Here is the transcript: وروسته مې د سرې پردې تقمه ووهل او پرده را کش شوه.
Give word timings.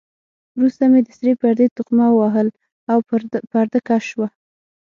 وروسته 0.55 0.83
مې 0.91 0.99
د 1.03 1.09
سرې 1.17 1.33
پردې 1.41 1.65
تقمه 1.77 2.07
ووهل 2.11 2.47
او 2.91 2.97
پرده 3.07 3.37
را 3.75 3.81
کش 3.87 4.03
شوه. 4.11 4.27